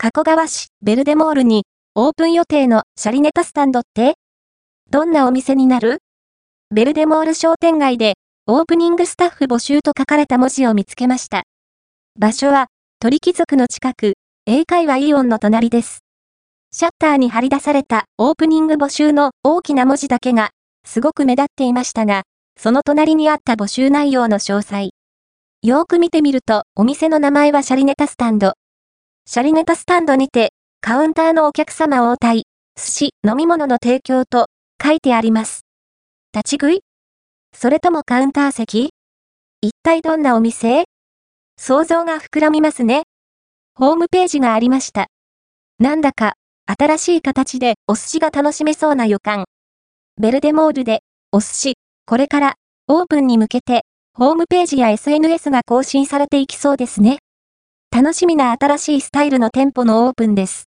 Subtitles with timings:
[0.00, 1.64] 加古川市ベルデモールに
[1.96, 4.14] オープン予定のシャリネタスタンドって？
[4.92, 5.98] どんなお店になる？
[6.72, 8.14] ベルデモール商店街で
[8.46, 11.42] オープニングスタッフ募集と書かれた文字を見つけました。
[12.16, 12.68] 場所は
[13.00, 14.12] 鳥貴族の近く、
[14.46, 16.04] 英会話イオンの隣です。
[16.70, 20.50] シャッターに貼り出されたオープニング募集の大きな文字だけが
[20.86, 22.22] すごく目立っていましたが、
[22.56, 24.90] その隣にあった募集内容の詳細。
[25.64, 28.52] よーく見てみると、お店の名前はシャリネタスタンド。
[29.30, 32.44] シャリネタスタンドにて、カウンターのお客様応対、
[32.76, 34.46] 寿司、飲み物の提供と
[34.82, 35.66] 書いてあります。
[36.34, 36.80] 立ち食い？
[37.54, 38.88] それともカウンター席？
[39.60, 40.84] 一体どんなお店？
[41.58, 43.02] 想像が膨らみますね。
[43.74, 45.08] ホームページがありました。
[45.78, 46.32] なんだか、
[46.64, 49.44] 新しい形でお寿司が楽しめそうな予感。
[50.18, 51.02] ベルデモールで、
[51.32, 51.74] お寿司、
[52.06, 52.54] これから、
[52.86, 53.82] オープンに向けて、
[54.14, 57.18] ホームページや SNS が更新されていきそうですね。
[57.90, 60.56] 楽しみな新しいスタイルの店舗のオープンです。